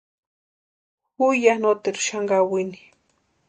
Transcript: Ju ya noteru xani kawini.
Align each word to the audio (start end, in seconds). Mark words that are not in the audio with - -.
Ju 1.17 1.27
ya 1.43 1.53
noteru 1.61 2.01
xani 2.07 2.27
kawini. 2.29 2.79